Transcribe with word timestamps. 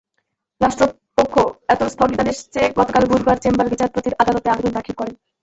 রাষ্ট্রপক্ষ 0.61 1.35
এতে 1.69 1.85
স্থগিতাদেশ 1.89 2.37
চেয়ে 2.53 2.75
গতকাল 2.79 3.03
বুধবার 3.11 3.37
চেম্বার 3.43 3.71
বিচারপতির 3.73 4.17
আদালতে 4.21 4.47
আবেদন 4.49 4.71
দাখিল 4.77 4.95
করে। 4.97 5.11